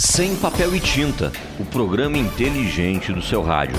Sem 0.00 0.36
papel 0.36 0.76
e 0.76 0.78
tinta, 0.78 1.32
o 1.58 1.64
programa 1.64 2.16
inteligente 2.16 3.12
do 3.12 3.20
seu 3.20 3.42
rádio. 3.42 3.74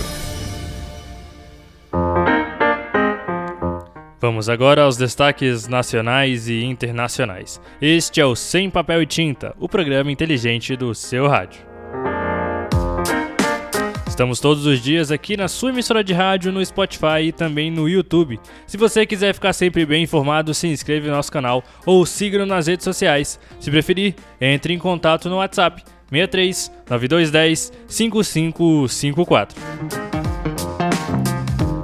Vamos 4.19 4.49
agora 4.49 4.83
aos 4.83 4.97
destaques 4.97 5.65
nacionais 5.69 6.49
e 6.49 6.61
internacionais. 6.61 7.61
Este 7.81 8.19
é 8.19 8.25
o 8.25 8.35
Sem 8.35 8.69
Papel 8.69 9.01
e 9.03 9.05
Tinta, 9.05 9.55
o 9.57 9.69
programa 9.69 10.11
inteligente 10.11 10.75
do 10.75 10.93
seu 10.93 11.25
rádio. 11.25 11.61
Estamos 14.05 14.41
todos 14.41 14.65
os 14.65 14.81
dias 14.81 15.11
aqui 15.11 15.37
na 15.37 15.47
sua 15.47 15.69
emissora 15.69 16.03
de 16.03 16.11
rádio, 16.11 16.51
no 16.51 16.65
Spotify 16.65 17.27
e 17.27 17.31
também 17.31 17.71
no 17.71 17.87
YouTube. 17.87 18.37
Se 18.67 18.75
você 18.75 19.05
quiser 19.05 19.33
ficar 19.33 19.53
sempre 19.53 19.85
bem 19.85 20.03
informado, 20.03 20.53
se 20.53 20.67
inscreva 20.67 21.07
no 21.07 21.13
nosso 21.13 21.31
canal 21.31 21.63
ou 21.85 22.05
siga-nos 22.05 22.49
nas 22.49 22.67
redes 22.67 22.83
sociais. 22.83 23.39
Se 23.57 23.71
preferir, 23.71 24.15
entre 24.41 24.73
em 24.73 24.77
contato 24.77 25.29
no 25.29 25.37
WhatsApp 25.37 25.81
63 26.09 26.71
9210 26.89 27.71
5554. 27.87 29.59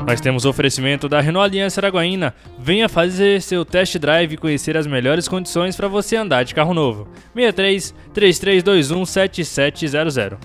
Nós 0.08 0.22
temos 0.22 0.46
oferecimento 0.46 1.10
da 1.10 1.20
Renault 1.20 1.46
Aliança 1.46 1.80
Araguaína. 1.80 2.36
Venha 2.60 2.88
fazer 2.88 3.42
seu 3.42 3.66
test 3.66 3.98
drive 3.98 4.34
e 4.34 4.38
conhecer 4.38 4.78
as 4.78 4.86
melhores 4.86 5.28
condições 5.28 5.76
para 5.76 5.88
você 5.88 6.16
andar 6.16 6.44
de 6.44 6.54
carro 6.54 6.74
novo. 6.76 7.08
63 7.34 7.94
3321 8.14 9.06
7700. 9.06 10.38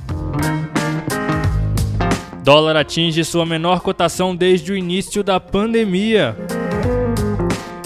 Dólar 2.42 2.76
atinge 2.76 3.22
sua 3.22 3.44
menor 3.44 3.80
cotação 3.80 4.34
desde 4.34 4.72
o 4.72 4.76
início 4.76 5.22
da 5.22 5.38
pandemia. 5.38 6.34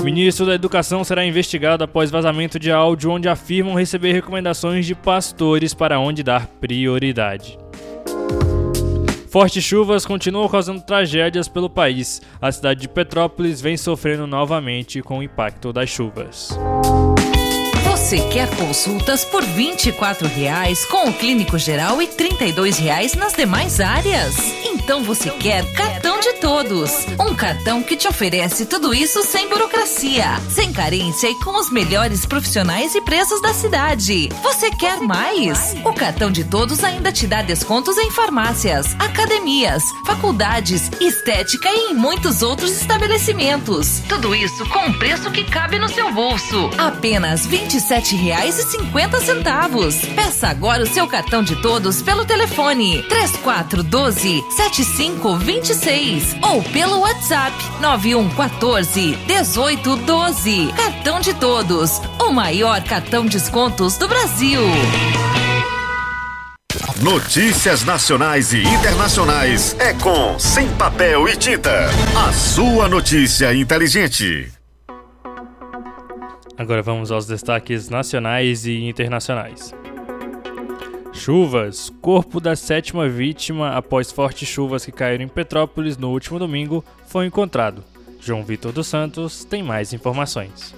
Ministro 0.04 0.44
da 0.44 0.54
Educação 0.54 1.02
será 1.02 1.24
investigado 1.24 1.82
após 1.82 2.10
vazamento 2.10 2.58
de 2.58 2.70
áudio 2.70 3.10
onde 3.10 3.26
afirmam 3.26 3.74
receber 3.74 4.12
recomendações 4.12 4.84
de 4.84 4.94
pastores 4.94 5.72
para 5.72 5.98
onde 5.98 6.22
dar 6.22 6.46
prioridade. 6.46 7.58
Fortes 9.30 9.64
chuvas 9.64 10.04
continuam 10.04 10.46
causando 10.46 10.82
tragédias 10.82 11.48
pelo 11.48 11.70
país. 11.70 12.20
A 12.38 12.52
cidade 12.52 12.82
de 12.82 12.88
Petrópolis 12.88 13.62
vem 13.62 13.78
sofrendo 13.78 14.26
novamente 14.26 15.00
com 15.00 15.20
o 15.20 15.22
impacto 15.22 15.72
das 15.72 15.88
chuvas. 15.88 16.50
Você 18.04 18.20
quer 18.28 18.54
consultas 18.56 19.24
por 19.24 19.42
24 19.42 20.28
reais 20.28 20.84
com 20.84 21.08
o 21.08 21.12
clínico 21.14 21.56
geral 21.56 22.02
e 22.02 22.06
32 22.06 22.76
reais 22.76 23.14
nas 23.14 23.32
demais 23.32 23.80
áreas? 23.80 24.36
Então 24.84 25.02
você 25.02 25.30
quer 25.30 25.64
cartão 25.72 26.20
de 26.20 26.34
todos. 26.34 27.06
Um 27.18 27.34
cartão 27.34 27.82
que 27.82 27.96
te 27.96 28.06
oferece 28.06 28.66
tudo 28.66 28.92
isso 28.92 29.22
sem 29.22 29.48
burocracia, 29.48 30.26
sem 30.50 30.70
carência 30.70 31.30
e 31.30 31.34
com 31.36 31.58
os 31.58 31.70
melhores 31.70 32.26
profissionais 32.26 32.94
e 32.94 33.00
preços 33.00 33.40
da 33.40 33.54
cidade. 33.54 34.28
Você 34.42 34.70
quer 34.72 35.00
mais? 35.00 35.74
O 35.82 35.94
cartão 35.94 36.30
de 36.30 36.44
todos 36.44 36.84
ainda 36.84 37.10
te 37.10 37.26
dá 37.26 37.40
descontos 37.40 37.96
em 37.96 38.10
farmácias, 38.10 38.94
academias, 38.98 39.82
faculdades, 40.04 40.90
estética 41.00 41.70
e 41.70 41.92
em 41.92 41.94
muitos 41.94 42.42
outros 42.42 42.70
estabelecimentos. 42.72 44.02
Tudo 44.06 44.34
isso 44.34 44.68
com 44.68 44.80
um 44.80 44.98
preço 44.98 45.30
que 45.30 45.44
cabe 45.44 45.78
no 45.78 45.88
seu 45.88 46.12
bolso. 46.12 46.68
Apenas 46.76 47.46
R$ 47.94 48.00
27,50. 48.00 50.14
Peça 50.14 50.48
agora 50.48 50.82
o 50.82 50.86
seu 50.86 51.06
cartão 51.06 51.42
de 51.42 51.60
todos 51.62 52.02
pelo 52.02 52.24
telefone 52.24 53.02
3412 53.08 54.44
7526 54.50 56.36
ou 56.42 56.62
pelo 56.64 57.00
WhatsApp 57.00 57.54
9114 57.80 59.16
1812. 59.26 60.72
Cartão 60.76 61.20
de 61.20 61.34
todos, 61.34 62.00
o 62.20 62.30
maior 62.30 62.82
cartão 62.82 63.26
descontos 63.26 63.96
do 63.96 64.08
Brasil. 64.08 64.60
Notícias 67.00 67.84
nacionais 67.84 68.52
e 68.52 68.62
internacionais 68.62 69.76
é 69.78 69.92
com 69.94 70.38
Sem 70.38 70.68
Papel 70.70 71.28
e 71.28 71.36
Tinta. 71.36 71.88
A 72.16 72.32
sua 72.32 72.88
notícia 72.88 73.54
inteligente. 73.54 74.50
Agora 76.56 76.82
vamos 76.82 77.10
aos 77.10 77.26
destaques 77.26 77.88
nacionais 77.88 78.66
e 78.66 78.84
internacionais. 78.84 79.74
Chuvas. 81.12 81.90
Corpo 82.00 82.40
da 82.40 82.54
sétima 82.54 83.08
vítima 83.08 83.76
após 83.76 84.12
fortes 84.12 84.48
chuvas 84.48 84.84
que 84.84 84.92
caíram 84.92 85.24
em 85.24 85.28
Petrópolis 85.28 85.96
no 85.96 86.10
último 86.10 86.38
domingo 86.38 86.84
foi 87.06 87.26
encontrado. 87.26 87.82
João 88.20 88.42
Vitor 88.42 88.72
dos 88.72 88.86
Santos 88.86 89.44
tem 89.44 89.62
mais 89.62 89.92
informações. 89.92 90.74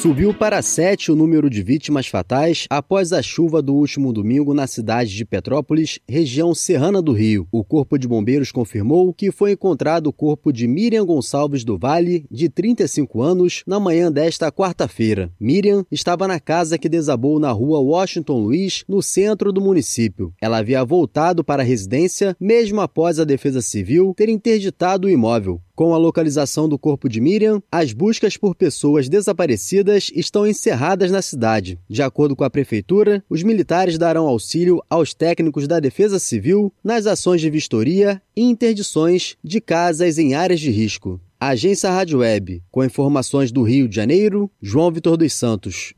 Subiu 0.00 0.32
para 0.32 0.62
sete 0.62 1.12
o 1.12 1.14
número 1.14 1.50
de 1.50 1.62
vítimas 1.62 2.06
fatais 2.06 2.64
após 2.70 3.12
a 3.12 3.20
chuva 3.20 3.60
do 3.60 3.74
último 3.74 4.14
domingo 4.14 4.54
na 4.54 4.66
cidade 4.66 5.14
de 5.14 5.26
Petrópolis, 5.26 5.98
região 6.08 6.54
serrana 6.54 7.02
do 7.02 7.12
Rio. 7.12 7.46
O 7.52 7.62
Corpo 7.62 7.98
de 7.98 8.08
Bombeiros 8.08 8.50
confirmou 8.50 9.12
que 9.12 9.30
foi 9.30 9.52
encontrado 9.52 10.06
o 10.06 10.12
corpo 10.12 10.54
de 10.54 10.66
Miriam 10.66 11.04
Gonçalves 11.04 11.64
do 11.64 11.76
Vale, 11.76 12.24
de 12.30 12.48
35 12.48 13.20
anos, 13.20 13.62
na 13.66 13.78
manhã 13.78 14.10
desta 14.10 14.50
quarta-feira. 14.50 15.30
Miriam 15.38 15.84
estava 15.90 16.26
na 16.26 16.40
casa 16.40 16.78
que 16.78 16.88
desabou 16.88 17.38
na 17.38 17.52
rua 17.52 17.78
Washington 17.80 18.38
Luiz, 18.38 18.84
no 18.88 19.02
centro 19.02 19.52
do 19.52 19.60
município. 19.60 20.32
Ela 20.40 20.60
havia 20.60 20.82
voltado 20.82 21.44
para 21.44 21.62
a 21.62 21.66
residência 21.66 22.34
mesmo 22.40 22.80
após 22.80 23.20
a 23.20 23.24
Defesa 23.24 23.60
Civil 23.60 24.14
ter 24.16 24.30
interditado 24.30 25.08
o 25.08 25.10
imóvel. 25.10 25.60
Com 25.80 25.94
a 25.94 25.96
localização 25.96 26.68
do 26.68 26.78
corpo 26.78 27.08
de 27.08 27.22
Miriam, 27.22 27.62
as 27.72 27.94
buscas 27.94 28.36
por 28.36 28.54
pessoas 28.54 29.08
desaparecidas 29.08 30.12
estão 30.14 30.46
encerradas 30.46 31.10
na 31.10 31.22
cidade. 31.22 31.78
De 31.88 32.02
acordo 32.02 32.36
com 32.36 32.44
a 32.44 32.50
prefeitura, 32.50 33.24
os 33.30 33.42
militares 33.42 33.96
darão 33.96 34.26
auxílio 34.28 34.82
aos 34.90 35.14
técnicos 35.14 35.66
da 35.66 35.80
Defesa 35.80 36.18
Civil 36.18 36.70
nas 36.84 37.06
ações 37.06 37.40
de 37.40 37.48
vistoria 37.48 38.20
e 38.36 38.42
interdições 38.42 39.38
de 39.42 39.58
casas 39.58 40.18
em 40.18 40.34
áreas 40.34 40.60
de 40.60 40.70
risco. 40.70 41.18
Agência 41.40 41.90
Rádio 41.90 42.18
Web, 42.18 42.62
com 42.70 42.84
informações 42.84 43.50
do 43.50 43.62
Rio 43.62 43.88
de 43.88 43.96
Janeiro, 43.96 44.50
João 44.60 44.92
Vitor 44.92 45.16
dos 45.16 45.32
Santos. 45.32 45.94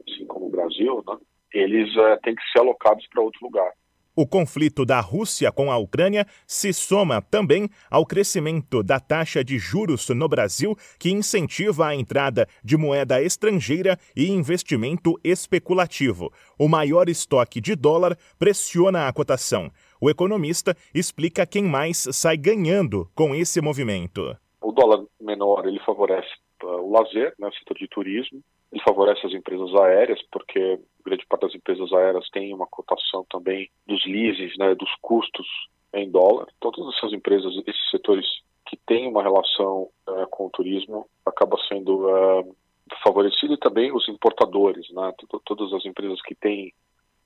assim 0.08 0.26
como 0.26 0.46
o 0.46 0.50
Brasil, 0.50 1.02
né, 1.06 1.16
eles 1.52 1.94
é, 1.96 2.16
têm 2.18 2.34
que 2.34 2.42
ser 2.50 2.60
alocados 2.60 3.06
para 3.08 3.22
outro 3.22 3.40
lugar. 3.42 3.72
O 4.14 4.26
conflito 4.26 4.84
da 4.84 5.00
Rússia 5.00 5.50
com 5.50 5.72
a 5.72 5.78
Ucrânia 5.78 6.26
se 6.46 6.70
soma 6.70 7.22
também 7.22 7.66
ao 7.90 8.04
crescimento 8.04 8.82
da 8.82 9.00
taxa 9.00 9.42
de 9.42 9.58
juros 9.58 10.06
no 10.10 10.28
Brasil, 10.28 10.76
que 10.98 11.10
incentiva 11.10 11.86
a 11.86 11.96
entrada 11.96 12.46
de 12.62 12.76
moeda 12.76 13.22
estrangeira 13.22 13.96
e 14.14 14.28
investimento 14.30 15.18
especulativo. 15.24 16.30
O 16.58 16.68
maior 16.68 17.08
estoque 17.08 17.58
de 17.58 17.74
dólar 17.74 18.18
pressiona 18.38 19.08
a 19.08 19.12
cotação. 19.14 19.70
O 19.98 20.10
economista 20.10 20.76
explica 20.94 21.46
quem 21.46 21.64
mais 21.64 22.06
sai 22.12 22.36
ganhando 22.36 23.08
com 23.14 23.34
esse 23.34 23.62
movimento. 23.62 24.36
O 24.60 24.72
dólar 24.72 25.06
menor 25.22 25.66
ele 25.66 25.80
favorece 25.86 26.41
o 26.62 26.90
lazer, 26.90 27.34
né, 27.38 27.48
o 27.48 27.54
setor 27.54 27.76
de 27.76 27.88
turismo. 27.88 28.40
Ele 28.70 28.82
favorece 28.82 29.26
as 29.26 29.34
empresas 29.34 29.74
aéreas, 29.74 30.20
porque 30.30 30.78
grande 31.04 31.26
parte 31.26 31.42
das 31.42 31.54
empresas 31.54 31.92
aéreas 31.92 32.28
tem 32.30 32.54
uma 32.54 32.66
cotação 32.66 33.26
também 33.28 33.70
dos 33.86 34.04
leases, 34.06 34.56
né, 34.56 34.74
dos 34.74 34.90
custos 35.00 35.46
em 35.92 36.10
dólar. 36.10 36.46
Então, 36.56 36.70
todas 36.70 36.94
essas 36.96 37.12
empresas, 37.12 37.52
esses 37.66 37.90
setores 37.90 38.26
que 38.66 38.76
têm 38.86 39.08
uma 39.08 39.22
relação 39.22 39.88
uh, 40.08 40.26
com 40.30 40.46
o 40.46 40.50
turismo, 40.50 41.06
acaba 41.26 41.58
sendo 41.68 42.06
uh, 42.06 42.56
favorecido 43.02 43.54
e 43.54 43.58
também 43.58 43.92
os 43.92 44.08
importadores, 44.08 44.90
né? 44.92 45.12
Todas 45.44 45.72
as 45.72 45.84
empresas 45.84 46.20
que 46.22 46.34
têm 46.34 46.72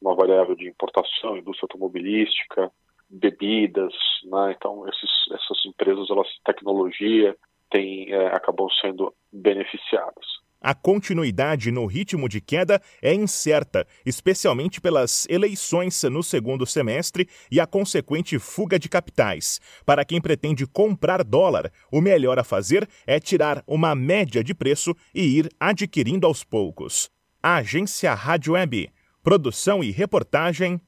uma 0.01 0.15
variável 0.15 0.55
de 0.55 0.69
importação, 0.69 1.37
indústria 1.37 1.67
automobilística, 1.67 2.71
bebidas, 3.09 3.95
né? 4.25 4.55
Então 4.57 4.89
esses, 4.89 5.11
essas 5.33 5.65
empresas, 5.65 6.11
elas 6.11 6.29
tecnologia, 6.45 7.37
têm, 7.77 8.13
é, 8.13 8.29
acabam 8.29 8.69
sendo 8.81 9.13
beneficiadas. 9.33 10.25
A 10.59 10.75
continuidade 10.75 11.71
no 11.71 11.85
ritmo 11.85 12.29
de 12.29 12.41
queda 12.41 12.81
é 13.03 13.13
incerta, 13.13 13.87
especialmente 14.05 14.81
pelas 14.81 15.27
eleições 15.29 16.03
no 16.05 16.23
segundo 16.23 16.67
semestre 16.67 17.29
e 17.53 17.61
a 17.61 17.67
consequente 17.67 18.39
fuga 18.39 18.79
de 18.79 18.89
capitais. 18.89 19.61
Para 19.85 20.05
quem 20.05 20.21
pretende 20.21 20.67
comprar 20.67 21.23
dólar, 21.23 21.71
o 21.93 22.01
melhor 22.01 22.39
a 22.39 22.45
fazer 22.45 22.89
é 23.07 23.21
tirar 23.21 23.63
uma 23.67 23.95
média 23.95 24.43
de 24.43 24.55
preço 24.55 24.95
e 25.15 25.39
ir 25.39 25.51
adquirindo 25.61 26.27
aos 26.27 26.43
poucos. 26.43 27.11
A 27.43 27.57
Agência 27.57 28.13
Rádio 28.15 28.55
Web. 28.55 28.91
Produção 29.23 29.85
e 29.85 29.91
reportagem: 29.91 30.81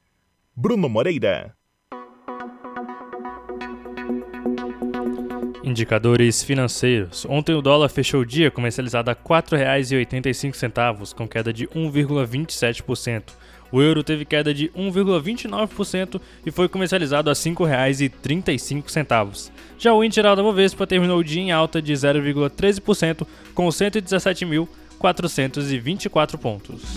Bruno 0.57 0.89
Moreira. 0.89 1.58
Indicadores 5.69 6.43
financeiros. 6.43 7.25
Ontem 7.29 7.55
o 7.55 7.61
dólar 7.61 7.91
fechou 7.91 8.23
o 8.23 8.27
dia 8.27 8.51
comercializado 8.51 9.11
a 9.11 9.13
R$ 9.13 9.19
4,85, 9.23 11.13
com 11.13 11.29
queda 11.29 11.53
de 11.53 11.69
1,27%. 11.69 13.25
O 13.71 13.83
euro 13.83 14.03
teve 14.03 14.25
queda 14.25 14.55
de 14.55 14.71
1,29% 14.71 16.19
e 16.47 16.51
foi 16.51 16.71
comercializado 16.71 17.29
a 17.29 17.35
R$ 17.35 17.39
5,35. 17.39 19.51
Já 19.79 19.93
o 19.93 20.03
índice 20.03 20.23
da 20.23 20.35
Bovespa 20.37 20.87
terminou 20.87 21.19
o 21.19 21.25
dia 21.25 21.43
em 21.43 21.53
alta 21.53 21.83
de 21.83 21.93
0,13%, 21.93 23.27
com 23.53 23.69
117.424 23.69 26.39
pontos. 26.39 26.97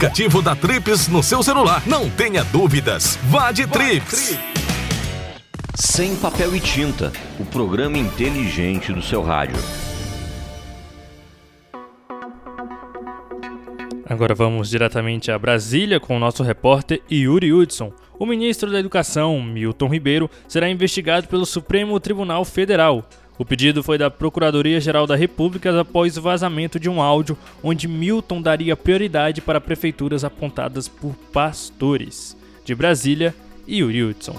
aplicativo 0.00 0.40
da 0.40 0.56
Trips 0.56 1.08
no 1.08 1.22
seu 1.22 1.42
celular. 1.42 1.82
Não 1.86 2.08
tenha 2.08 2.42
dúvidas. 2.44 3.18
Vá 3.24 3.52
de 3.52 3.66
Trips. 3.66 4.34
Sem 5.74 6.16
papel 6.16 6.56
e 6.56 6.60
tinta, 6.60 7.12
o 7.38 7.44
programa 7.44 7.98
inteligente 7.98 8.94
do 8.94 9.02
seu 9.02 9.22
rádio. 9.22 9.58
Agora 14.08 14.34
vamos 14.34 14.70
diretamente 14.70 15.30
a 15.30 15.38
Brasília 15.38 16.00
com 16.00 16.16
o 16.16 16.18
nosso 16.18 16.42
repórter 16.42 17.02
Yuri 17.12 17.52
Hudson. 17.52 17.92
O 18.18 18.24
ministro 18.24 18.72
da 18.72 18.80
Educação, 18.80 19.42
Milton 19.42 19.88
Ribeiro, 19.88 20.30
será 20.48 20.70
investigado 20.70 21.28
pelo 21.28 21.44
Supremo 21.44 22.00
Tribunal 22.00 22.42
Federal. 22.46 23.06
O 23.40 23.44
pedido 23.46 23.82
foi 23.82 23.96
da 23.96 24.10
Procuradoria-Geral 24.10 25.06
da 25.06 25.16
República 25.16 25.80
após 25.80 26.18
o 26.18 26.20
vazamento 26.20 26.78
de 26.78 26.90
um 26.90 27.00
áudio 27.00 27.38
onde 27.62 27.88
Milton 27.88 28.42
daria 28.42 28.76
prioridade 28.76 29.40
para 29.40 29.58
prefeituras 29.58 30.24
apontadas 30.24 30.86
por 30.86 31.14
pastores. 31.32 32.36
De 32.66 32.74
Brasília, 32.74 33.34
Yuri 33.66 34.04
Hudson. 34.04 34.36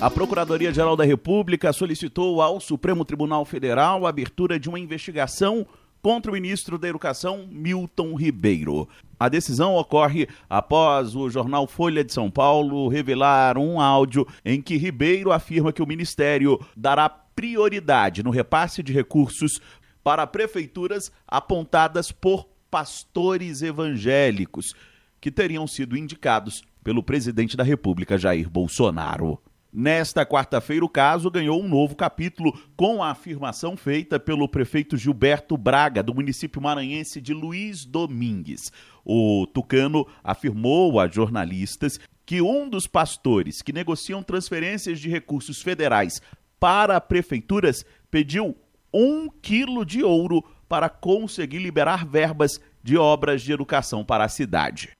A 0.00 0.10
Procuradoria-Geral 0.10 0.96
da 0.96 1.04
República 1.04 1.72
solicitou 1.72 2.42
ao 2.42 2.58
Supremo 2.58 3.04
Tribunal 3.04 3.44
Federal 3.44 4.04
a 4.04 4.08
abertura 4.08 4.58
de 4.58 4.68
uma 4.68 4.80
investigação 4.80 5.64
contra 6.02 6.32
o 6.32 6.34
ministro 6.34 6.76
da 6.76 6.88
Educação, 6.88 7.46
Milton 7.48 8.16
Ribeiro. 8.16 8.88
A 9.20 9.28
decisão 9.28 9.76
ocorre 9.76 10.26
após 10.50 11.14
o 11.14 11.30
jornal 11.30 11.68
Folha 11.68 12.02
de 12.02 12.12
São 12.12 12.28
Paulo 12.28 12.88
revelar 12.88 13.56
um 13.56 13.80
áudio 13.80 14.26
em 14.44 14.60
que 14.60 14.76
Ribeiro 14.76 15.30
afirma 15.30 15.72
que 15.72 15.82
o 15.82 15.86
ministério 15.86 16.60
dará 16.76 17.08
prioridade 17.36 18.22
no 18.22 18.30
repasse 18.30 18.82
de 18.82 18.92
recursos 18.92 19.60
para 20.02 20.26
prefeituras 20.26 21.12
apontadas 21.28 22.10
por 22.10 22.48
pastores 22.70 23.60
evangélicos 23.60 24.74
que 25.20 25.30
teriam 25.30 25.66
sido 25.66 25.96
indicados 25.96 26.62
pelo 26.82 27.02
presidente 27.02 27.56
da 27.56 27.62
República, 27.62 28.16
Jair 28.16 28.48
Bolsonaro. 28.48 29.40
Nesta 29.72 30.24
quarta-feira, 30.24 30.84
o 30.84 30.88
caso 30.88 31.30
ganhou 31.30 31.62
um 31.62 31.68
novo 31.68 31.94
capítulo 31.94 32.58
com 32.74 33.02
a 33.02 33.10
afirmação 33.10 33.76
feita 33.76 34.18
pelo 34.18 34.48
prefeito 34.48 34.96
Gilberto 34.96 35.54
Braga, 35.56 36.02
do 36.02 36.14
município 36.14 36.62
maranhense 36.62 37.20
de 37.20 37.34
Luiz 37.34 37.84
Domingues. 37.84 38.72
O 39.04 39.46
tucano 39.46 40.06
afirmou 40.24 40.98
a 40.98 41.06
jornalistas 41.08 42.00
que 42.24 42.40
um 42.40 42.68
dos 42.68 42.86
pastores 42.86 43.60
que 43.60 43.72
negociam 43.72 44.22
transferências 44.22 44.98
de 44.98 45.10
recursos 45.10 45.60
federais 45.60 46.22
para 46.58 47.00
prefeituras 47.00 47.84
pediu 48.10 48.56
um 48.92 49.28
quilo 49.28 49.84
de 49.84 50.02
ouro 50.02 50.42
para 50.68 50.88
conseguir 50.88 51.58
liberar 51.58 52.06
verbas 52.06 52.60
de 52.82 52.96
obras 52.96 53.42
de 53.42 53.52
educação 53.52 54.04
para 54.04 54.24
a 54.24 54.28
cidade. 54.28 54.90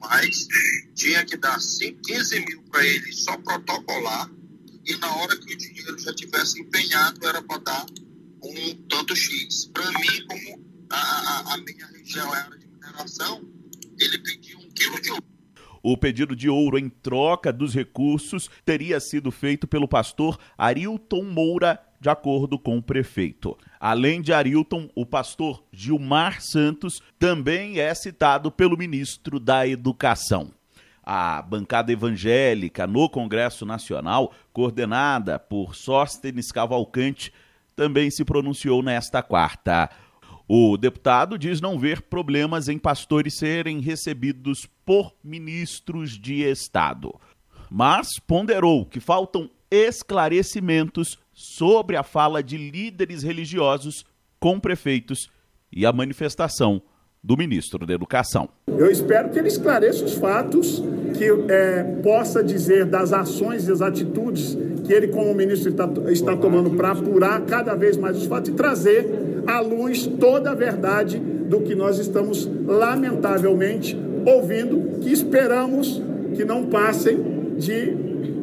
Mas 0.00 0.46
tinha 0.94 1.24
que 1.24 1.36
dar 1.36 1.58
15 1.58 2.40
mil 2.40 2.62
para 2.70 2.84
ele 2.86 3.12
só 3.12 3.36
protocolar 3.38 4.30
e 4.86 4.96
na 4.98 5.16
hora 5.16 5.36
que 5.36 5.54
o 5.54 5.56
dinheiro 5.56 5.98
já 5.98 6.12
tivesse 6.14 6.60
empenhado 6.60 7.26
era 7.26 7.42
para 7.42 7.58
dar 7.58 7.86
um 8.42 8.74
tanto 8.88 9.16
X. 9.16 9.66
Para 9.72 9.90
mim, 9.92 10.26
como 10.28 10.64
a, 10.90 10.96
a, 10.96 11.54
a 11.54 11.58
minha 11.58 11.86
região 11.86 12.34
é 12.34 12.40
área 12.40 12.58
de 12.58 12.66
mineração, 12.66 13.42
ele 13.98 14.18
pediu 14.18 14.58
um 14.58 14.70
quilo 14.70 15.00
de 15.00 15.10
ouro. 15.10 15.24
O 15.86 15.98
pedido 15.98 16.34
de 16.34 16.48
ouro 16.48 16.78
em 16.78 16.88
troca 16.88 17.52
dos 17.52 17.74
recursos 17.74 18.48
teria 18.64 18.98
sido 18.98 19.30
feito 19.30 19.66
pelo 19.66 19.86
pastor 19.86 20.38
Arilton 20.56 21.24
Moura, 21.24 21.78
de 22.00 22.08
acordo 22.08 22.58
com 22.58 22.78
o 22.78 22.82
prefeito. 22.82 23.54
Além 23.78 24.22
de 24.22 24.32
Arilton, 24.32 24.88
o 24.94 25.04
pastor 25.04 25.62
Gilmar 25.70 26.40
Santos 26.40 27.02
também 27.18 27.80
é 27.80 27.94
citado 27.94 28.50
pelo 28.50 28.78
ministro 28.78 29.38
da 29.38 29.68
Educação. 29.68 30.52
A 31.02 31.42
bancada 31.42 31.92
evangélica 31.92 32.86
no 32.86 33.06
Congresso 33.06 33.66
Nacional, 33.66 34.32
coordenada 34.54 35.38
por 35.38 35.74
Sóstenes 35.74 36.50
Cavalcante, 36.50 37.30
também 37.76 38.10
se 38.10 38.24
pronunciou 38.24 38.82
nesta 38.82 39.22
quarta. 39.22 39.90
O 40.46 40.76
deputado 40.76 41.38
diz 41.38 41.60
não 41.60 41.78
ver 41.78 42.02
problemas 42.02 42.68
em 42.68 42.78
pastores 42.78 43.38
serem 43.38 43.80
recebidos 43.80 44.68
por 44.84 45.14
ministros 45.24 46.18
de 46.18 46.42
Estado, 46.42 47.14
mas 47.70 48.08
ponderou 48.26 48.84
que 48.84 49.00
faltam 49.00 49.50
esclarecimentos 49.70 51.18
sobre 51.32 51.96
a 51.96 52.02
fala 52.02 52.42
de 52.42 52.58
líderes 52.58 53.22
religiosos 53.22 54.04
com 54.38 54.60
prefeitos 54.60 55.30
e 55.72 55.86
a 55.86 55.92
manifestação 55.92 56.82
do 57.22 57.38
ministro 57.38 57.86
da 57.86 57.94
Educação. 57.94 58.50
Eu 58.68 58.90
espero 58.90 59.30
que 59.30 59.38
ele 59.38 59.48
esclareça 59.48 60.04
os 60.04 60.12
fatos, 60.12 60.82
que 61.16 61.24
é, 61.50 61.82
possa 62.02 62.44
dizer 62.44 62.84
das 62.84 63.14
ações 63.14 63.64
e 63.64 63.68
das 63.68 63.80
atitudes 63.80 64.54
que 64.84 64.92
ele, 64.92 65.08
como 65.08 65.34
ministro, 65.34 65.70
está, 65.70 65.88
está 66.08 66.36
tomando 66.36 66.70
para 66.70 66.92
apurar 66.92 67.40
cada 67.42 67.74
vez 67.74 67.96
mais 67.96 68.16
os 68.16 68.26
fatos 68.26 68.50
e 68.50 68.52
trazer 68.52 69.42
à 69.46 69.60
luz 69.60 70.06
toda 70.06 70.50
a 70.50 70.54
verdade 70.54 71.18
do 71.18 71.60
que 71.60 71.74
nós 71.74 71.98
estamos, 71.98 72.46
lamentavelmente, 72.66 73.96
ouvindo, 74.26 75.00
que 75.00 75.10
esperamos 75.10 76.02
que 76.34 76.44
não 76.44 76.66
passem 76.66 77.56
de 77.56 77.90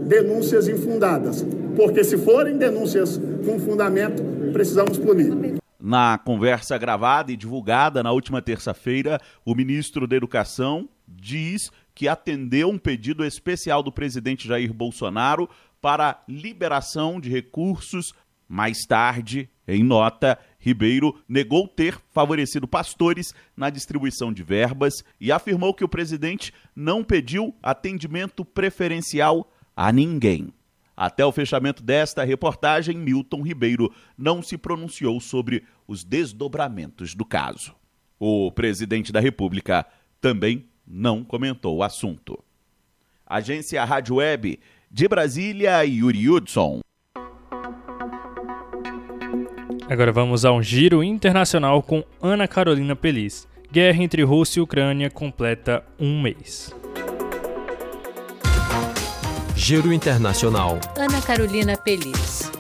denúncias 0.08 0.68
infundadas. 0.68 1.46
Porque 1.76 2.04
se 2.04 2.18
forem 2.18 2.58
denúncias 2.58 3.20
com 3.46 3.60
fundamento, 3.60 4.22
precisamos 4.52 4.98
punir. 4.98 5.60
Na 5.80 6.18
conversa 6.18 6.78
gravada 6.78 7.32
e 7.32 7.38
divulgada 7.38 8.04
na 8.04 8.12
última 8.12 8.42
terça-feira, 8.42 9.20
o 9.44 9.56
ministro 9.56 10.06
da 10.06 10.16
Educação 10.16 10.88
diz 11.08 11.72
que 11.94 12.08
atendeu 12.08 12.70
um 12.70 12.78
pedido 12.78 13.26
especial 13.26 13.82
do 13.82 13.92
presidente 13.92 14.48
Jair 14.48 14.74
Bolsonaro 14.74 15.50
para 15.82 16.24
liberação 16.28 17.20
de 17.20 17.30
recursos 17.30 18.14
Mais 18.48 18.80
tarde, 18.86 19.50
em 19.66 19.82
nota, 19.82 20.38
Ribeiro 20.60 21.18
negou 21.28 21.70
ter 21.70 21.98
favorecido 22.12 22.68
pastores 22.68 23.34
na 23.56 23.70
distribuição 23.70 24.34
de 24.34 24.44
verbas 24.44 25.06
e 25.22 25.32
afirmou 25.32 25.74
que 25.74 25.86
o 25.86 25.88
presidente 25.88 26.54
não 26.76 27.02
pediu 27.02 27.56
atendimento 27.64 28.44
preferencial 28.44 29.50
a 29.74 29.90
ninguém. 29.92 30.54
Até 30.98 31.26
o 31.26 31.32
fechamento 31.32 31.82
desta 31.82 32.26
reportagem, 32.26 32.98
Milton 32.98 33.42
Ribeiro 33.42 33.90
não 34.18 34.44
se 34.44 34.58
pronunciou 34.58 35.20
sobre 35.22 35.64
os 35.88 36.04
desdobramentos 36.04 37.16
do 37.16 37.24
caso. 37.24 37.74
O 38.20 38.52
presidente 38.52 39.12
da 39.12 39.22
República 39.22 39.88
também 40.20 40.66
não 40.86 41.24
comentou 41.24 41.78
o 41.78 41.84
assunto. 41.84 42.44
Agência 43.26 43.84
Rádio 43.86 44.18
Web 44.18 44.60
de 44.92 45.08
Brasília, 45.08 45.84
Yuri 45.86 46.30
Hudson. 46.30 46.82
Agora 49.90 50.12
vamos 50.12 50.44
a 50.44 50.52
um 50.52 50.62
giro 50.62 51.04
internacional 51.04 51.82
com 51.82 52.04
Ana 52.22 52.48
Carolina 52.48 52.96
Pelis. 52.96 53.48
Guerra 53.72 54.04
entre 54.04 54.22
Rússia 54.24 54.60
e 54.60 54.64
Ucrânia 54.64 55.10
completa 55.10 55.84
um 55.98 56.22
mês. 56.22 56.76
Giro 59.56 59.94
Internacional. 59.94 60.78
Ana 60.98 61.22
Carolina 61.22 61.78
Pelis. 61.78 62.52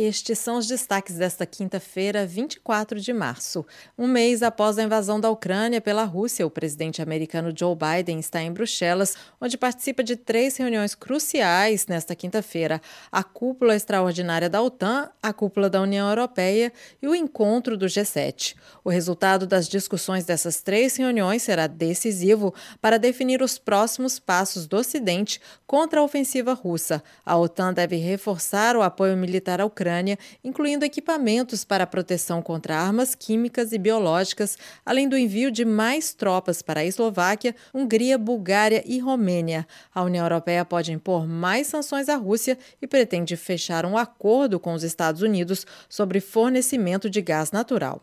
Estes 0.00 0.38
são 0.38 0.58
os 0.58 0.68
destaques 0.68 1.16
desta 1.16 1.44
quinta-feira, 1.44 2.24
24 2.24 3.00
de 3.00 3.12
março. 3.12 3.66
Um 3.98 4.06
mês 4.06 4.44
após 4.44 4.78
a 4.78 4.84
invasão 4.84 5.18
da 5.18 5.28
Ucrânia 5.28 5.80
pela 5.80 6.04
Rússia, 6.04 6.46
o 6.46 6.50
presidente 6.50 7.02
americano 7.02 7.52
Joe 7.52 7.74
Biden 7.74 8.20
está 8.20 8.40
em 8.40 8.52
Bruxelas, 8.52 9.16
onde 9.40 9.58
participa 9.58 10.04
de 10.04 10.14
três 10.14 10.56
reuniões 10.56 10.94
cruciais 10.94 11.88
nesta 11.88 12.14
quinta-feira: 12.14 12.80
a 13.10 13.24
cúpula 13.24 13.74
extraordinária 13.74 14.48
da 14.48 14.62
OTAN, 14.62 15.10
a 15.20 15.32
cúpula 15.32 15.68
da 15.68 15.82
União 15.82 16.08
Europeia 16.08 16.72
e 17.02 17.08
o 17.08 17.14
encontro 17.14 17.76
do 17.76 17.86
G7. 17.86 18.54
O 18.84 18.90
resultado 18.90 19.48
das 19.48 19.66
discussões 19.66 20.24
dessas 20.24 20.62
três 20.62 20.94
reuniões 20.94 21.42
será 21.42 21.66
decisivo 21.66 22.54
para 22.80 23.00
definir 23.00 23.42
os 23.42 23.58
próximos 23.58 24.20
passos 24.20 24.68
do 24.68 24.76
Ocidente 24.76 25.40
contra 25.66 25.98
a 25.98 26.04
ofensiva 26.04 26.52
russa. 26.52 27.02
A 27.26 27.36
OTAN 27.36 27.74
deve 27.74 27.96
reforçar 27.96 28.76
o 28.76 28.82
apoio 28.82 29.16
militar 29.16 29.60
à 29.60 29.66
Ucrânia 29.66 29.87
Ucrânia, 29.88 30.18
incluindo 30.44 30.84
equipamentos 30.84 31.64
para 31.64 31.86
proteção 31.86 32.42
contra 32.42 32.76
armas 32.76 33.14
químicas 33.14 33.72
e 33.72 33.78
biológicas, 33.78 34.58
além 34.84 35.08
do 35.08 35.16
envio 35.16 35.50
de 35.50 35.64
mais 35.64 36.12
tropas 36.12 36.60
para 36.60 36.80
a 36.80 36.84
Eslováquia, 36.84 37.56
Hungria, 37.72 38.18
Bulgária 38.18 38.82
e 38.84 38.98
Romênia. 38.98 39.66
A 39.94 40.02
União 40.02 40.26
Europeia 40.26 40.62
pode 40.62 40.92
impor 40.92 41.26
mais 41.26 41.68
sanções 41.68 42.10
à 42.10 42.16
Rússia 42.16 42.58
e 42.82 42.86
pretende 42.86 43.34
fechar 43.34 43.86
um 43.86 43.96
acordo 43.96 44.60
com 44.60 44.74
os 44.74 44.82
Estados 44.82 45.22
Unidos 45.22 45.66
sobre 45.88 46.20
fornecimento 46.20 47.08
de 47.08 47.22
gás 47.22 47.50
natural. 47.50 48.02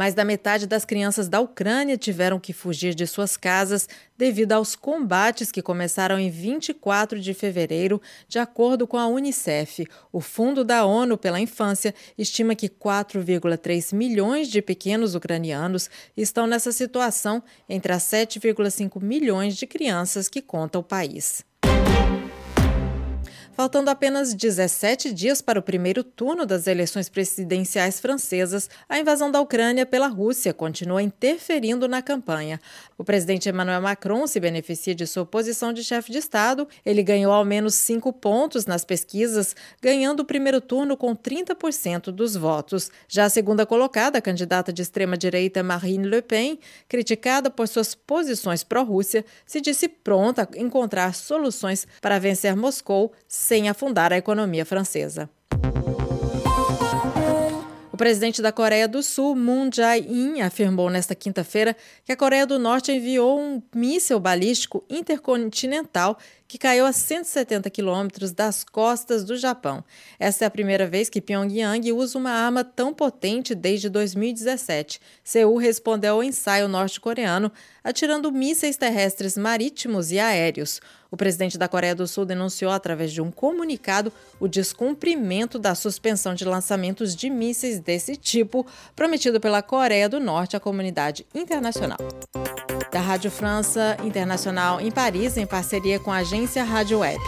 Mais 0.00 0.14
da 0.14 0.24
metade 0.24 0.66
das 0.66 0.86
crianças 0.86 1.28
da 1.28 1.40
Ucrânia 1.40 1.94
tiveram 1.98 2.40
que 2.40 2.54
fugir 2.54 2.94
de 2.94 3.06
suas 3.06 3.36
casas 3.36 3.86
devido 4.16 4.52
aos 4.52 4.74
combates 4.74 5.52
que 5.52 5.60
começaram 5.60 6.18
em 6.18 6.30
24 6.30 7.20
de 7.20 7.34
fevereiro, 7.34 8.00
de 8.26 8.38
acordo 8.38 8.86
com 8.86 8.96
a 8.96 9.06
Unicef. 9.06 9.86
O 10.10 10.22
Fundo 10.22 10.64
da 10.64 10.86
ONU 10.86 11.18
pela 11.18 11.38
Infância 11.38 11.94
estima 12.16 12.54
que 12.54 12.66
4,3 12.66 13.94
milhões 13.94 14.48
de 14.48 14.62
pequenos 14.62 15.14
ucranianos 15.14 15.90
estão 16.16 16.46
nessa 16.46 16.72
situação 16.72 17.42
entre 17.68 17.92
as 17.92 18.02
7,5 18.04 19.02
milhões 19.02 19.54
de 19.54 19.66
crianças 19.66 20.30
que 20.30 20.40
conta 20.40 20.78
o 20.78 20.82
país. 20.82 21.44
Faltando 23.60 23.90
apenas 23.90 24.32
17 24.32 25.12
dias 25.12 25.42
para 25.42 25.58
o 25.58 25.62
primeiro 25.62 26.02
turno 26.02 26.46
das 26.46 26.66
eleições 26.66 27.10
presidenciais 27.10 28.00
francesas, 28.00 28.70
a 28.88 28.98
invasão 28.98 29.30
da 29.30 29.38
Ucrânia 29.38 29.84
pela 29.84 30.06
Rússia 30.06 30.54
continua 30.54 31.02
interferindo 31.02 31.86
na 31.86 32.00
campanha. 32.00 32.58
O 32.96 33.04
presidente 33.04 33.50
Emmanuel 33.50 33.82
Macron 33.82 34.26
se 34.26 34.40
beneficia 34.40 34.94
de 34.94 35.06
sua 35.06 35.26
posição 35.26 35.74
de 35.74 35.84
chefe 35.84 36.10
de 36.10 36.16
Estado. 36.16 36.66
Ele 36.86 37.02
ganhou 37.02 37.34
ao 37.34 37.44
menos 37.44 37.74
cinco 37.74 38.14
pontos 38.14 38.64
nas 38.64 38.82
pesquisas, 38.82 39.54
ganhando 39.82 40.20
o 40.20 40.24
primeiro 40.24 40.62
turno 40.62 40.96
com 40.96 41.14
30% 41.14 42.10
dos 42.10 42.36
votos. 42.36 42.90
Já 43.08 43.26
a 43.26 43.28
segunda 43.28 43.66
colocada, 43.66 44.16
a 44.16 44.22
candidata 44.22 44.72
de 44.72 44.80
extrema-direita 44.80 45.62
Marine 45.62 46.08
Le 46.08 46.22
Pen, 46.22 46.58
criticada 46.88 47.50
por 47.50 47.68
suas 47.68 47.94
posições 47.94 48.64
pró-Rússia, 48.64 49.22
se 49.44 49.60
disse 49.60 49.86
pronta 49.86 50.48
a 50.50 50.58
encontrar 50.58 51.14
soluções 51.14 51.86
para 52.00 52.18
vencer 52.18 52.56
Moscou 52.56 53.12
sem 53.50 53.68
afundar 53.68 54.12
a 54.12 54.16
economia 54.16 54.64
francesa. 54.64 55.28
O 57.92 57.96
presidente 57.96 58.40
da 58.40 58.52
Coreia 58.52 58.86
do 58.86 59.02
Sul, 59.02 59.34
Moon 59.34 59.68
Jae-in, 59.74 60.40
afirmou 60.40 60.88
nesta 60.88 61.16
quinta-feira 61.16 61.76
que 62.04 62.12
a 62.12 62.16
Coreia 62.16 62.46
do 62.46 62.60
Norte 62.60 62.92
enviou 62.92 63.40
um 63.40 63.60
míssil 63.74 64.20
balístico 64.20 64.84
intercontinental 64.88 66.16
que 66.50 66.58
caiu 66.58 66.84
a 66.84 66.92
170 66.92 67.70
quilômetros 67.70 68.32
das 68.32 68.64
costas 68.64 69.22
do 69.22 69.36
Japão. 69.36 69.84
Essa 70.18 70.44
é 70.44 70.46
a 70.48 70.50
primeira 70.50 70.84
vez 70.84 71.08
que 71.08 71.20
Pyongyang 71.20 71.92
usa 71.92 72.18
uma 72.18 72.32
arma 72.32 72.64
tão 72.64 72.92
potente 72.92 73.54
desde 73.54 73.88
2017. 73.88 75.00
Seul 75.22 75.56
respondeu 75.58 76.16
ao 76.16 76.24
ensaio 76.24 76.66
norte-coreano, 76.66 77.52
atirando 77.84 78.32
mísseis 78.32 78.76
terrestres 78.76 79.38
marítimos 79.38 80.10
e 80.10 80.18
aéreos. 80.18 80.80
O 81.08 81.16
presidente 81.16 81.56
da 81.56 81.68
Coreia 81.68 81.94
do 81.94 82.08
Sul 82.08 82.24
denunciou, 82.24 82.72
através 82.72 83.12
de 83.12 83.22
um 83.22 83.30
comunicado, 83.30 84.12
o 84.40 84.48
descumprimento 84.48 85.56
da 85.56 85.76
suspensão 85.76 86.34
de 86.34 86.44
lançamentos 86.44 87.14
de 87.14 87.30
mísseis 87.30 87.78
desse 87.78 88.16
tipo, 88.16 88.66
prometido 88.96 89.38
pela 89.38 89.62
Coreia 89.62 90.08
do 90.08 90.18
Norte 90.18 90.56
à 90.56 90.60
comunidade 90.60 91.24
internacional 91.32 91.98
da 92.90 93.00
Rádio 93.00 93.30
França 93.30 93.96
Internacional 94.04 94.80
em 94.80 94.90
Paris, 94.90 95.36
em 95.36 95.46
parceria 95.46 95.98
com 95.98 96.10
a 96.10 96.18
agência 96.18 96.64
Rádio 96.64 96.98
Web. 96.98 97.20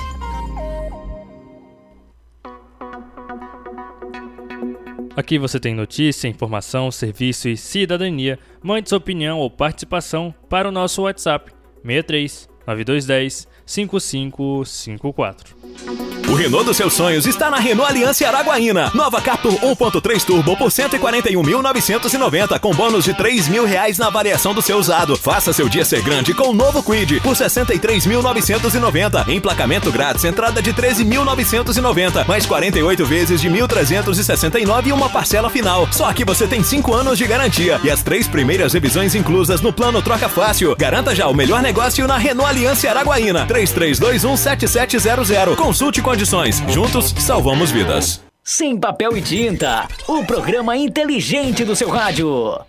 Aqui 5.14 5.38
você 5.38 5.61
tem 5.61 5.75
notícia, 5.75 6.26
informação, 6.26 6.90
serviço 6.90 7.49
e 7.49 7.57
cidadania. 7.57 8.38
Mande 8.62 8.88
sua 8.88 8.99
opinião 8.99 9.38
ou 9.38 9.50
participação 9.50 10.35
para 10.49 10.69
o 10.69 10.73
nosso 10.73 11.02
WhatsApp 11.02 11.52
63 11.85 12.49
9210 12.66 13.47
5554. 13.66 16.12
O 16.33 16.35
Renault 16.35 16.65
dos 16.65 16.79
seus 16.79 16.95
sonhos 16.95 17.27
está 17.27 17.51
na 17.51 17.59
Renault 17.59 17.91
Aliança 17.91 18.27
Araguaína. 18.27 18.91
Nova 18.95 19.21
Captur 19.21 19.53
1.3 19.53 20.25
Turbo 20.25 20.57
por 20.57 20.71
141.990 20.71 22.59
com 22.59 22.73
bônus 22.73 23.05
de 23.05 23.12
3 23.12 23.49
mil 23.49 23.67
reais 23.67 23.99
na 23.99 24.09
variação 24.09 24.55
do 24.55 24.62
seu 24.62 24.79
usado. 24.79 25.15
Faça 25.15 25.53
seu 25.53 25.69
dia 25.69 25.85
ser 25.85 26.01
grande 26.01 26.33
com 26.33 26.49
o 26.49 26.55
novo 26.55 26.83
Quid 26.83 27.21
por 27.21 27.37
63.990. 27.37 29.29
Emplacamento 29.29 29.93
grátis, 29.93 30.25
entrada 30.25 30.62
de 30.62 30.73
13.990, 30.73 32.27
mais 32.27 32.47
48 32.47 33.05
vezes 33.05 33.39
de 33.39 33.51
1.369 33.51 34.87
e 34.87 34.93
uma 34.93 35.11
parcela 35.11 35.51
final. 35.51 35.87
Só 35.93 36.11
que 36.15 36.25
você 36.25 36.47
tem 36.47 36.62
5 36.62 36.95
anos 36.95 37.19
de 37.19 37.27
garantia 37.27 37.79
e 37.85 37.91
as 37.91 38.03
três 38.03 38.27
primeiras 38.27 38.73
revisões 38.73 39.15
inclusas 39.15 39.61
no 39.61 39.71
plano 39.71 40.01
Troca 40.01 40.31
Fácil. 40.31 40.75
Garanta 40.79 41.15
já 41.15 41.29
o 41.29 41.35
melhor 41.35 41.61
negócio 41.61 42.07
na 42.07 42.17
Renault 42.17 42.49
Aliança 42.49 42.89
Araguaína. 42.89 43.47
33217700. 43.49 45.57
Consulte 45.57 46.01
com 46.01 46.22
condições. 46.23 46.62
Juntos, 46.69 47.07
salvamos 47.19 47.73
vidas. 47.73 48.23
Sem 48.45 48.79
papel 48.79 49.17
e 49.17 49.23
tinta, 49.23 49.88
o 50.07 50.25
programa 50.25 50.76
inteligente 50.76 51.64
do 51.64 51.75
seu 51.75 51.88
rádio. 51.88 52.61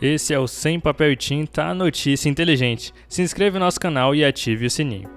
Esse 0.00 0.32
é 0.32 0.38
o 0.38 0.46
Sem 0.46 0.78
Papel 0.78 1.10
e 1.10 1.16
Tinta, 1.16 1.64
a 1.64 1.74
notícia 1.74 2.28
inteligente. 2.28 2.94
Se 3.08 3.20
inscreva 3.20 3.58
no 3.58 3.64
nosso 3.64 3.80
canal 3.80 4.14
e 4.14 4.24
ative 4.24 4.66
o 4.66 4.70
sininho. 4.70 5.08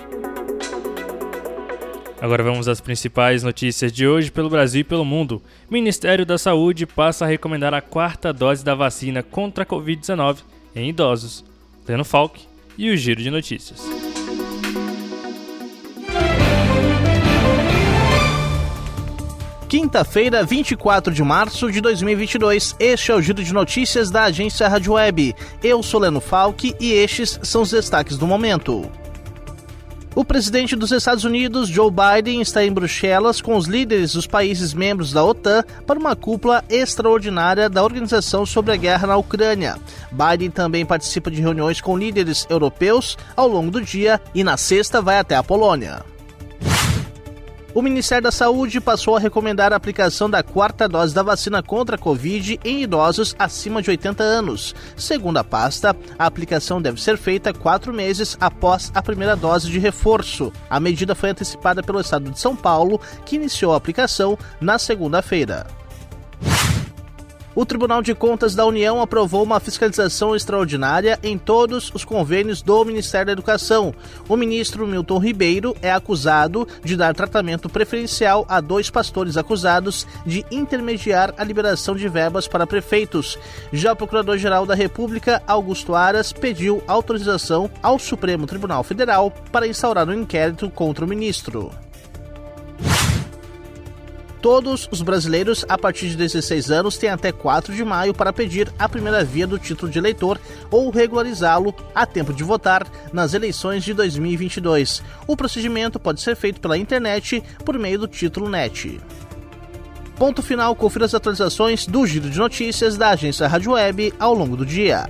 Agora 2.20 2.44
vamos 2.44 2.68
às 2.68 2.82
principais 2.82 3.44
notícias 3.44 3.92
de 3.92 4.08
hoje 4.08 4.32
pelo 4.32 4.50
Brasil 4.50 4.82
e 4.82 4.84
pelo 4.84 5.06
mundo. 5.06 5.42
Ministério 5.70 6.26
da 6.26 6.40
Saúde 6.40 6.88
passa 6.88 7.26
a 7.26 7.28
recomendar 7.28 7.76
a 7.76 7.82
quarta 7.82 8.34
dose 8.34 8.66
da 8.66 8.74
vacina 8.74 9.22
contra 9.22 9.64
a 9.64 9.68
Covid-19 9.68 10.40
em 10.76 10.90
idosos. 10.90 11.46
Leno 11.88 12.04
Falk 12.04 12.42
e 12.76 12.90
o 12.90 12.98
Giro 12.98 13.22
de 13.22 13.30
Notícias. 13.30 14.11
Quinta-feira, 19.72 20.44
24 20.44 21.14
de 21.14 21.24
março 21.24 21.72
de 21.72 21.80
2022. 21.80 22.76
Este 22.78 23.10
é 23.10 23.16
o 23.16 23.22
giro 23.22 23.42
de 23.42 23.54
notícias 23.54 24.12
da 24.12 24.24
agência 24.26 24.68
Rádio 24.68 24.92
Web. 24.92 25.34
Eu 25.64 25.82
sou 25.82 26.02
Leno 26.02 26.20
Falck 26.20 26.76
e 26.78 26.92
estes 26.92 27.40
são 27.42 27.62
os 27.62 27.72
destaques 27.72 28.18
do 28.18 28.28
momento. 28.28 28.92
O 30.14 30.26
presidente 30.26 30.76
dos 30.76 30.92
Estados 30.92 31.24
Unidos, 31.24 31.70
Joe 31.70 31.90
Biden, 31.90 32.42
está 32.42 32.66
em 32.66 32.74
Bruxelas 32.74 33.40
com 33.40 33.56
os 33.56 33.66
líderes 33.66 34.12
dos 34.12 34.28
países 34.28 34.74
membros 34.74 35.14
da 35.14 35.24
OTAN 35.24 35.64
para 35.88 35.98
uma 35.98 36.18
cúpula 36.18 36.66
extraordinária 36.70 37.70
da 37.70 37.82
organização 37.82 38.46
sobre 38.46 38.74
a 38.74 38.76
guerra 38.76 39.08
na 39.08 39.16
Ucrânia. 39.16 39.78
Biden 40.12 40.52
também 40.52 40.86
participa 40.86 41.32
de 41.32 41.40
reuniões 41.40 41.80
com 41.80 41.98
líderes 41.98 42.46
europeus 42.50 43.18
ao 43.38 43.48
longo 43.48 43.72
do 43.72 43.82
dia 43.82 44.20
e 44.36 44.44
na 44.44 44.58
sexta 44.58 45.02
vai 45.02 45.18
até 45.18 45.38
a 45.38 45.42
Polônia. 45.42 46.11
O 47.74 47.82
Ministério 47.82 48.24
da 48.24 48.32
Saúde 48.32 48.82
passou 48.82 49.16
a 49.16 49.20
recomendar 49.20 49.72
a 49.72 49.78
aplicação 49.78 50.30
da 50.30 50.44
quarta 50.44 50.90
dose 50.90 51.16
da 51.16 51.24
vacina 51.24 51.64
contra 51.64 51.96
a 51.96 52.00
Covid 52.00 52.60
em 52.66 52.84
idosos 52.84 53.34
acima 53.40 53.82
de 53.82 53.90
80 53.90 54.22
anos. 54.22 54.76
Segundo 54.98 55.38
a 55.38 55.44
pasta, 55.44 55.96
a 56.20 56.26
aplicação 56.26 56.82
deve 56.82 57.02
ser 57.02 57.18
feita 57.18 57.54
quatro 57.54 57.94
meses 57.94 58.36
após 58.42 58.92
a 58.94 59.02
primeira 59.02 59.38
dose 59.38 59.72
de 59.72 59.80
reforço. 59.80 60.52
A 60.70 60.82
medida 60.82 61.16
foi 61.16 61.30
antecipada 61.30 61.82
pelo 61.82 62.02
Estado 62.02 62.30
de 62.30 62.40
São 62.42 62.58
Paulo, 62.58 63.00
que 63.26 63.38
iniciou 63.38 63.74
a 63.74 63.78
aplicação 63.78 64.38
na 64.60 64.78
segunda-feira. 64.78 65.81
O 67.54 67.66
Tribunal 67.66 68.02
de 68.02 68.16
Contas 68.16 68.56
da 68.56 68.66
União 68.66 69.02
aprovou 69.02 69.44
uma 69.44 69.60
fiscalização 69.60 70.34
extraordinária 70.34 71.20
em 71.22 71.38
todos 71.38 71.92
os 71.94 72.06
convênios 72.06 72.62
do 72.62 72.86
Ministério 72.86 73.26
da 73.26 73.34
Educação. 73.34 73.94
O 74.30 74.38
ministro 74.38 74.88
Milton 74.88 75.20
Ribeiro 75.20 75.76
é 75.82 75.92
acusado 75.92 76.66
de 76.82 76.96
dar 76.96 77.14
tratamento 77.14 77.68
preferencial 77.68 78.46
a 78.48 78.62
dois 78.62 78.90
pastores 78.90 79.36
acusados 79.36 80.08
de 80.26 80.46
intermediar 80.50 81.34
a 81.38 81.44
liberação 81.44 81.94
de 81.94 82.08
verbas 82.08 82.48
para 82.48 82.66
prefeitos. 82.66 83.38
Já 83.74 83.92
o 83.92 83.98
Procurador-Geral 83.98 84.66
da 84.66 84.74
República, 84.74 85.44
Augusto 85.46 85.94
Aras, 85.94 86.32
pediu 86.32 86.82
autorização 86.88 87.70
ao 87.84 88.00
Supremo 88.00 88.48
Tribunal 88.48 88.82
Federal 88.82 89.30
para 89.52 89.68
instaurar 89.68 90.08
um 90.08 90.14
inquérito 90.14 90.70
contra 90.70 91.04
o 91.04 91.08
ministro. 91.08 91.70
Todos 94.42 94.90
os 94.92 95.04
brasileiros 95.04 95.64
a 95.70 95.78
partir 95.78 96.10
de 96.10 96.18
16 96.18 96.72
anos 96.72 96.98
têm 96.98 97.12
até 97.12 97.32
4 97.32 97.76
de 97.76 97.86
maio 97.86 98.12
para 98.12 98.34
pedir 98.34 98.74
a 98.80 98.90
primeira 98.90 99.24
via 99.24 99.46
do 99.46 99.60
título 99.60 99.92
de 99.92 100.00
eleitor 100.00 100.40
ou 100.72 100.90
regularizá-lo 100.90 101.76
a 101.94 102.08
tempo 102.08 102.34
de 102.34 102.44
votar 102.44 102.88
nas 103.14 103.36
eleições 103.36 103.84
de 103.84 103.94
2022. 103.94 105.04
O 105.28 105.38
procedimento 105.38 106.00
pode 106.00 106.22
ser 106.22 106.36
feito 106.36 106.60
pela 106.60 106.78
internet 106.78 107.44
por 107.64 107.78
meio 107.78 108.00
do 108.00 108.08
título 108.08 108.50
NET. 108.50 109.00
Ponto 110.16 110.42
final, 110.42 110.76
confira 110.76 111.06
as 111.06 111.14
atualizações 111.14 111.86
do 111.86 112.06
Giro 112.08 112.30
de 112.30 112.38
Notícias 112.40 112.98
da 112.98 113.10
agência 113.10 113.48
Rádio 113.48 113.74
Web 113.74 114.12
ao 114.20 114.34
longo 114.34 114.58
do 114.58 114.66
dia. 114.66 115.08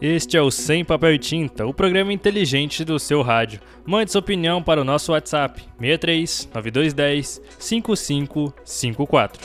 Este 0.00 0.34
é 0.38 0.40
o 0.40 0.50
Sem 0.50 0.82
Papel 0.82 1.12
e 1.14 1.18
Tinta, 1.18 1.66
o 1.66 1.74
programa 1.74 2.10
inteligente 2.10 2.86
do 2.86 2.98
seu 2.98 3.20
rádio. 3.20 3.60
Mande 3.84 4.10
sua 4.10 4.20
opinião 4.20 4.62
para 4.62 4.80
o 4.80 4.84
nosso 4.84 5.12
WhatsApp 5.12 5.62
63 5.78 6.48
9210 6.54 7.42
5554. 7.58 9.42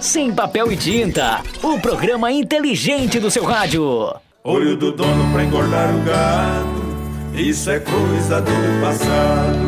Sem 0.00 0.34
Papel 0.34 0.72
e 0.72 0.76
Tinta, 0.76 1.40
o 1.62 1.78
programa 1.78 2.32
inteligente 2.32 3.20
do 3.20 3.30
seu 3.30 3.44
rádio. 3.44 4.12
Olho 4.42 4.76
do 4.76 4.90
dono 4.90 5.32
pra 5.32 5.44
engordar 5.44 5.94
o 5.94 6.02
gado, 6.02 6.82
isso 7.40 7.70
é 7.70 7.78
coisa 7.78 8.40
do 8.40 8.80
passado. 8.80 9.58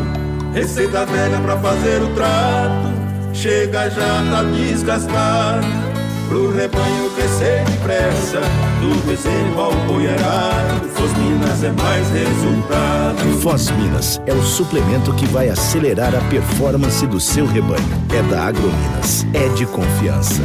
Receita 0.52 1.06
velha 1.06 1.38
pra 1.38 1.56
fazer 1.56 2.02
o 2.02 2.12
trato, 2.16 2.88
chega 3.32 3.88
já 3.90 4.24
tá 4.28 4.42
desgastado. 4.42 5.89
Pro 6.30 6.48
rebanho 6.52 7.10
crescer 7.16 7.64
depressa, 7.64 8.38
do 8.80 9.04
bezerro 9.04 9.60
ao 9.60 9.72
boi 9.88 10.06
arado, 10.06 10.88
Foz 10.90 11.12
Minas 11.14 11.64
é 11.64 11.72
mais 11.72 12.08
resultado. 12.08 13.40
Foz 13.42 13.68
Minas 13.72 14.22
é 14.26 14.32
o 14.32 14.40
suplemento 14.40 15.12
que 15.14 15.26
vai 15.26 15.48
acelerar 15.48 16.14
a 16.14 16.20
performance 16.28 17.04
do 17.08 17.18
seu 17.18 17.46
rebanho. 17.46 17.82
É 18.16 18.22
da 18.30 18.44
Agrominas, 18.44 19.26
é 19.34 19.48
de 19.54 19.66
confiança. 19.66 20.40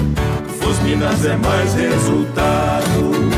Foz 0.59 0.79
Minas 0.79 1.23
é 1.23 1.37
mais 1.37 1.75
resultado. 1.75 3.34